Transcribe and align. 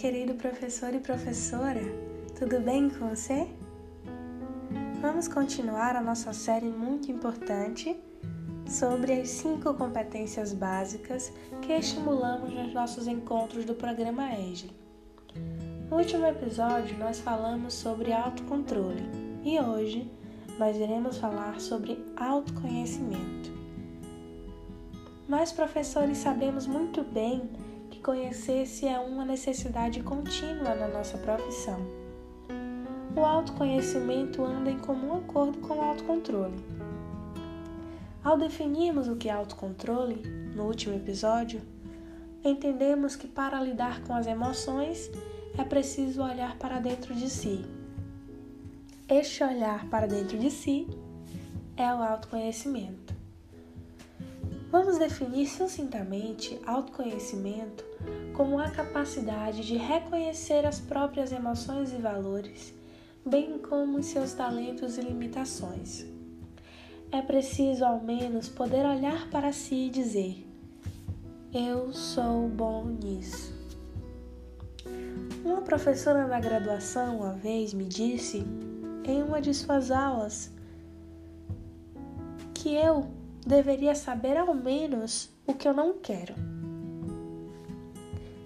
querido 0.00 0.32
professor 0.32 0.94
e 0.94 0.98
professora, 0.98 1.82
tudo 2.38 2.58
bem 2.58 2.88
com 2.88 3.10
você? 3.10 3.46
Vamos 5.02 5.28
continuar 5.28 5.94
a 5.94 6.00
nossa 6.00 6.32
série 6.32 6.70
muito 6.70 7.12
importante 7.12 7.94
sobre 8.66 9.12
as 9.12 9.28
cinco 9.28 9.74
competências 9.74 10.54
básicas 10.54 11.30
que 11.60 11.74
estimulamos 11.74 12.50
nos 12.50 12.72
nossos 12.72 13.06
encontros 13.06 13.66
do 13.66 13.74
programa 13.74 14.32
EGLE. 14.32 14.72
No 15.90 15.98
último 15.98 16.24
episódio, 16.24 16.96
nós 16.96 17.20
falamos 17.20 17.74
sobre 17.74 18.10
autocontrole 18.10 19.02
e 19.44 19.60
hoje 19.60 20.10
nós 20.58 20.78
iremos 20.78 21.18
falar 21.18 21.60
sobre 21.60 22.02
autoconhecimento. 22.16 23.50
Nós, 25.28 25.52
professores, 25.52 26.16
sabemos 26.16 26.66
muito 26.66 27.02
bem 27.04 27.50
conhecer-se 28.00 28.86
é 28.86 28.98
uma 28.98 29.24
necessidade 29.24 30.02
contínua 30.02 30.74
na 30.74 30.88
nossa 30.88 31.18
profissão. 31.18 31.78
O 33.14 33.20
autoconhecimento 33.20 34.44
anda 34.44 34.70
em 34.70 34.78
comum 34.78 35.18
acordo 35.18 35.58
com 35.58 35.74
o 35.74 35.82
autocontrole. 35.82 36.56
Ao 38.22 38.38
definirmos 38.38 39.08
o 39.08 39.16
que 39.16 39.28
é 39.28 39.32
autocontrole, 39.32 40.22
no 40.54 40.64
último 40.64 40.94
episódio, 40.94 41.60
entendemos 42.44 43.16
que 43.16 43.26
para 43.26 43.60
lidar 43.60 44.02
com 44.02 44.14
as 44.14 44.26
emoções 44.26 45.10
é 45.58 45.64
preciso 45.64 46.22
olhar 46.22 46.56
para 46.56 46.80
dentro 46.80 47.14
de 47.14 47.28
si. 47.28 47.64
Este 49.08 49.42
olhar 49.42 49.86
para 49.88 50.06
dentro 50.06 50.38
de 50.38 50.50
si 50.50 50.86
é 51.76 51.92
o 51.92 52.02
autoconhecimento. 52.02 53.09
Vamos 54.70 54.98
definir 54.98 55.48
sucintamente 55.48 56.60
autoconhecimento 56.64 57.84
como 58.32 58.56
a 58.60 58.70
capacidade 58.70 59.66
de 59.66 59.76
reconhecer 59.76 60.64
as 60.64 60.78
próprias 60.78 61.32
emoções 61.32 61.92
e 61.92 61.96
valores, 61.96 62.72
bem 63.26 63.58
como 63.58 64.00
seus 64.00 64.32
talentos 64.32 64.96
e 64.96 65.00
limitações. 65.00 66.06
É 67.10 67.20
preciso, 67.20 67.84
ao 67.84 68.00
menos, 68.00 68.48
poder 68.48 68.86
olhar 68.86 69.28
para 69.28 69.52
si 69.52 69.86
e 69.86 69.90
dizer: 69.90 70.46
Eu 71.52 71.92
sou 71.92 72.48
bom 72.48 72.84
nisso. 72.84 73.52
Uma 75.44 75.62
professora 75.62 76.28
na 76.28 76.38
graduação 76.38 77.16
uma 77.16 77.32
vez 77.32 77.74
me 77.74 77.86
disse, 77.86 78.44
em 79.04 79.20
uma 79.20 79.40
de 79.40 79.52
suas 79.52 79.90
aulas, 79.90 80.52
que 82.54 82.72
eu 82.76 83.18
deveria 83.46 83.94
saber 83.94 84.36
ao 84.36 84.54
menos 84.54 85.30
o 85.46 85.54
que 85.54 85.66
eu 85.66 85.72
não 85.72 85.94
quero. 85.94 86.34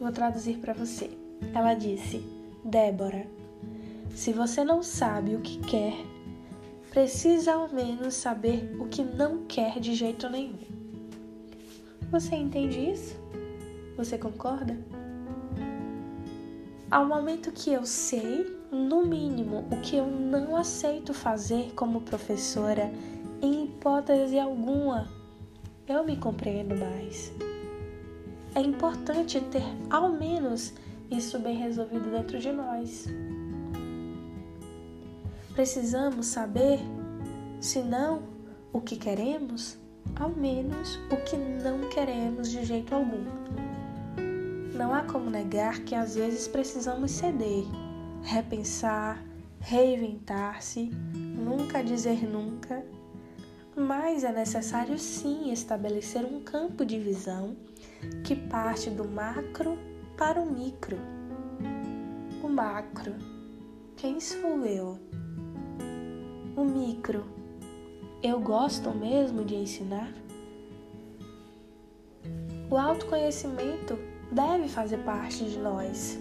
Vou 0.00 0.10
traduzir 0.12 0.58
para 0.58 0.72
você. 0.72 1.10
Ela 1.54 1.74
disse: 1.74 2.24
Débora, 2.64 3.26
se 4.14 4.32
você 4.32 4.64
não 4.64 4.82
sabe 4.82 5.34
o 5.34 5.40
que 5.40 5.58
quer, 5.58 5.94
precisa 6.90 7.54
ao 7.54 7.72
menos 7.72 8.14
saber 8.14 8.76
o 8.80 8.88
que 8.88 9.02
não 9.02 9.44
quer 9.46 9.78
de 9.78 9.94
jeito 9.94 10.28
nenhum. 10.28 10.58
Você 12.10 12.34
entende 12.34 12.90
isso? 12.90 13.16
Você 13.96 14.18
concorda? 14.18 14.76
Ao 16.90 17.06
momento 17.06 17.52
que 17.52 17.72
eu 17.72 17.86
sei, 17.86 18.58
no 18.72 19.04
mínimo, 19.04 19.64
o 19.70 19.80
que 19.80 19.96
eu 19.96 20.06
não 20.06 20.56
aceito 20.56 21.14
fazer 21.14 21.72
como 21.74 22.00
professora, 22.00 22.90
em 23.42 23.64
hipótese 23.64 24.38
alguma, 24.38 25.08
eu 25.88 26.04
me 26.04 26.16
compreendo 26.16 26.76
mais 26.76 27.32
é 28.54 28.60
importante 28.60 29.40
ter 29.40 29.62
ao 29.88 30.10
menos 30.10 30.72
isso 31.10 31.38
bem 31.38 31.56
resolvido 31.56 32.10
dentro 32.10 32.38
de 32.38 32.50
nós. 32.50 33.06
Precisamos 35.54 36.26
saber, 36.26 36.80
se 37.60 37.80
não 37.80 38.22
o 38.72 38.80
que 38.80 38.96
queremos, 38.96 39.78
ao 40.16 40.30
menos 40.30 40.98
o 41.12 41.16
que 41.18 41.36
não 41.36 41.88
queremos 41.90 42.50
de 42.50 42.64
jeito 42.64 42.94
algum. 42.94 43.24
Não 44.74 44.94
há 44.94 45.02
como 45.02 45.30
negar 45.30 45.80
que 45.80 45.94
às 45.94 46.14
vezes 46.14 46.48
precisamos 46.48 47.10
ceder, 47.10 47.64
repensar, 48.22 49.22
reinventar-se, 49.60 50.90
nunca 51.14 51.84
dizer 51.84 52.26
nunca, 52.26 52.82
mas 53.80 54.24
é 54.24 54.30
necessário 54.30 54.98
sim 54.98 55.50
estabelecer 55.50 56.24
um 56.24 56.40
campo 56.40 56.84
de 56.84 56.98
visão 56.98 57.56
que 58.22 58.36
parte 58.36 58.90
do 58.90 59.08
macro 59.08 59.78
para 60.18 60.40
o 60.40 60.52
micro. 60.52 60.98
O 62.42 62.48
macro, 62.48 63.14
quem 63.96 64.20
sou 64.20 64.64
eu? 64.66 64.98
O 66.54 66.64
micro, 66.64 67.24
eu 68.22 68.38
gosto 68.38 68.90
mesmo 68.90 69.44
de 69.44 69.54
ensinar? 69.54 70.12
O 72.70 72.76
autoconhecimento 72.76 73.98
deve 74.30 74.68
fazer 74.68 74.98
parte 74.98 75.42
de 75.44 75.58
nós. 75.58 76.20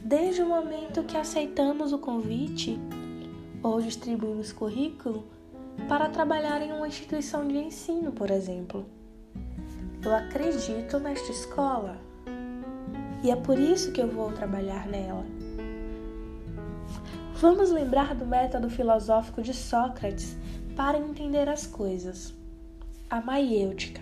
Desde 0.00 0.42
o 0.42 0.46
momento 0.46 1.02
que 1.02 1.16
aceitamos 1.16 1.92
o 1.92 1.98
convite 1.98 2.78
ou 3.62 3.80
distribuímos 3.80 4.52
currículo 4.52 5.37
para 5.86 6.08
trabalhar 6.08 6.60
em 6.62 6.72
uma 6.72 6.88
instituição 6.88 7.46
de 7.46 7.56
ensino, 7.56 8.12
por 8.12 8.30
exemplo. 8.30 8.86
Eu 10.02 10.14
acredito 10.14 10.98
nesta 10.98 11.30
escola 11.30 11.98
e 13.22 13.30
é 13.30 13.36
por 13.36 13.58
isso 13.58 13.92
que 13.92 14.00
eu 14.00 14.08
vou 14.08 14.32
trabalhar 14.32 14.86
nela. 14.86 15.26
Vamos 17.34 17.70
lembrar 17.70 18.14
do 18.14 18.26
método 18.26 18.68
filosófico 18.68 19.42
de 19.42 19.54
Sócrates 19.54 20.36
para 20.74 20.98
entender 20.98 21.48
as 21.48 21.66
coisas. 21.66 22.34
A 23.10 23.20
maiêutica. 23.20 24.00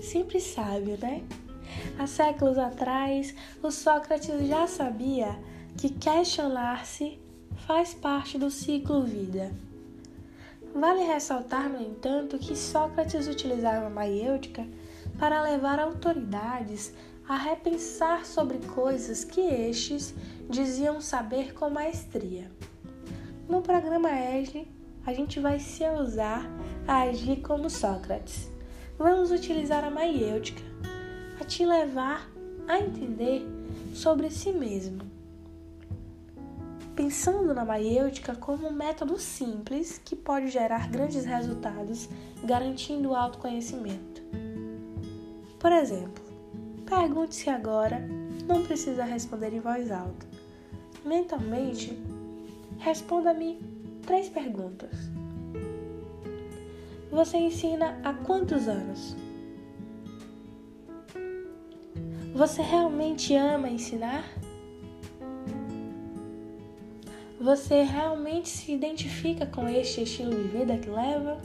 Simples 0.00 0.42
sábio, 0.42 0.98
né? 1.00 1.22
Há 1.98 2.06
séculos 2.06 2.58
atrás, 2.58 3.34
o 3.62 3.70
Sócrates 3.70 4.46
já 4.46 4.66
sabia 4.66 5.38
que 5.76 5.88
questionar-se 5.88 7.18
faz 7.66 7.94
parte 7.94 8.38
do 8.38 8.50
ciclo 8.50 9.04
vida. 9.04 9.52
Vale 10.74 11.04
ressaltar, 11.04 11.68
no 11.68 11.80
entanto, 11.82 12.38
que 12.38 12.56
Sócrates 12.56 13.28
utilizava 13.28 13.86
a 13.86 13.90
maiêutica 13.90 14.66
para 15.18 15.42
levar 15.42 15.78
autoridades 15.78 16.94
a 17.28 17.36
repensar 17.36 18.24
sobre 18.24 18.58
coisas 18.58 19.22
que 19.22 19.40
estes 19.40 20.14
diziam 20.48 21.00
saber 21.00 21.52
com 21.52 21.68
maestria. 21.68 22.50
No 23.48 23.60
programa 23.60 24.10
ESLE, 24.10 24.66
a 25.04 25.12
gente 25.12 25.38
vai 25.40 25.58
se 25.60 25.84
ousar 25.84 26.42
a 26.88 27.02
agir 27.02 27.42
como 27.42 27.68
Sócrates. 27.68 28.50
Vamos 28.98 29.30
utilizar 29.30 29.84
a 29.84 29.90
maiêutica 29.90 30.62
a 31.38 31.44
te 31.44 31.66
levar 31.66 32.30
a 32.66 32.78
entender 32.78 33.42
sobre 33.94 34.30
si 34.30 34.52
mesmo 34.52 35.11
pensando 36.94 37.54
na 37.54 37.64
maiêutica 37.64 38.34
como 38.34 38.68
um 38.68 38.72
método 38.72 39.18
simples 39.18 40.00
que 40.04 40.14
pode 40.14 40.48
gerar 40.48 40.90
grandes 40.90 41.24
resultados, 41.24 42.08
garantindo 42.44 43.10
o 43.10 43.14
autoconhecimento. 43.14 44.22
Por 45.58 45.72
exemplo, 45.72 46.22
pergunte-se 46.84 47.48
agora, 47.48 48.00
não 48.46 48.62
precisa 48.64 49.04
responder 49.04 49.54
em 49.54 49.60
voz 49.60 49.90
alta. 49.90 50.26
Mentalmente, 51.04 51.98
responda-me 52.78 53.58
três 54.04 54.28
perguntas. 54.28 54.90
Você 57.10 57.36
ensina 57.36 57.98
há 58.02 58.12
quantos 58.12 58.68
anos? 58.68 59.16
Você 62.34 62.62
realmente 62.62 63.34
ama 63.36 63.68
ensinar? 63.68 64.24
Você 67.42 67.82
realmente 67.82 68.48
se 68.48 68.70
identifica 68.70 69.44
com 69.44 69.68
este 69.68 70.04
estilo 70.04 70.30
de 70.30 70.46
vida 70.46 70.78
que 70.78 70.88
leva? 70.88 71.40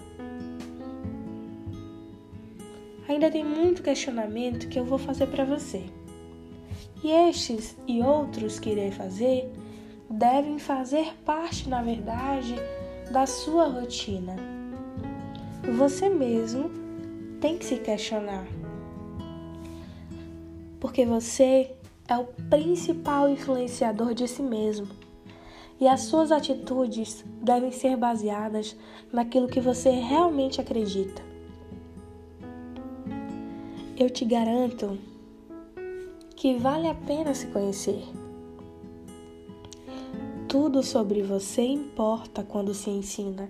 Ainda 3.09 3.31
tem 3.31 3.43
muito 3.43 3.81
questionamento 3.81 4.67
que 4.67 4.77
eu 4.77 4.85
vou 4.85 4.99
fazer 4.99 5.25
para 5.25 5.43
você. 5.43 5.85
E 7.03 7.09
estes 7.09 7.75
e 7.87 7.99
outros 8.03 8.59
que 8.59 8.69
irei 8.69 8.91
fazer 8.91 9.51
devem 10.07 10.59
fazer 10.59 11.15
parte, 11.25 11.67
na 11.67 11.81
verdade, 11.81 12.53
da 13.11 13.25
sua 13.25 13.65
rotina. 13.65 14.35
Você 15.79 16.09
mesmo 16.09 16.69
tem 17.41 17.57
que 17.57 17.65
se 17.65 17.77
questionar. 17.77 18.45
Porque 20.79 21.07
você 21.07 21.71
é 22.07 22.17
o 22.17 22.25
principal 22.51 23.27
influenciador 23.27 24.13
de 24.13 24.27
si 24.27 24.43
mesmo 24.43 25.06
e 25.79 25.87
as 25.87 26.01
suas 26.01 26.31
atitudes 26.31 27.23
devem 27.41 27.71
ser 27.71 27.95
baseadas 27.95 28.75
naquilo 29.11 29.47
que 29.47 29.59
você 29.59 29.89
realmente 29.91 30.59
acredita. 30.59 31.21
Eu 33.95 34.09
te 34.09 34.25
garanto 34.25 34.97
que 36.35 36.57
vale 36.57 36.87
a 36.87 36.93
pena 36.93 37.33
se 37.33 37.47
conhecer. 37.47 38.03
Tudo 40.47 40.81
sobre 40.81 41.21
você 41.21 41.63
importa 41.63 42.43
quando 42.43 42.73
se 42.73 42.89
ensina. 42.89 43.49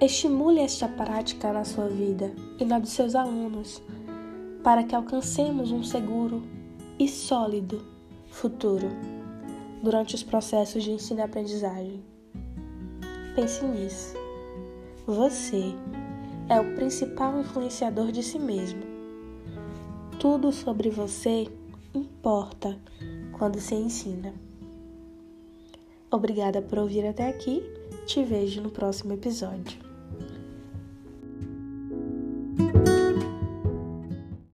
Estimule 0.00 0.60
esta 0.60 0.88
prática 0.88 1.52
na 1.52 1.64
sua 1.64 1.88
vida 1.88 2.32
e 2.58 2.64
na 2.64 2.78
dos 2.78 2.90
seus 2.90 3.14
alunos, 3.14 3.82
para 4.62 4.84
que 4.84 4.94
alcancemos 4.94 5.72
um 5.72 5.82
seguro 5.82 6.42
e 6.98 7.08
sólido 7.08 7.84
futuro 8.28 9.17
durante 9.82 10.14
os 10.14 10.22
processos 10.22 10.82
de 10.82 10.90
ensino 10.90 11.20
e 11.20 11.22
aprendizagem. 11.22 12.02
Pense 13.34 13.64
nisso. 13.64 14.14
Você 15.06 15.74
é 16.48 16.60
o 16.60 16.74
principal 16.74 17.38
influenciador 17.40 18.10
de 18.10 18.22
si 18.22 18.38
mesmo. 18.38 18.82
Tudo 20.18 20.50
sobre 20.50 20.90
você 20.90 21.46
importa 21.94 22.76
quando 23.32 23.60
se 23.60 23.74
ensina. 23.74 24.34
Obrigada 26.10 26.62
por 26.62 26.78
ouvir 26.78 27.06
até 27.06 27.28
aqui. 27.28 27.62
Te 28.06 28.24
vejo 28.24 28.62
no 28.62 28.70
próximo 28.70 29.12
episódio. 29.12 29.87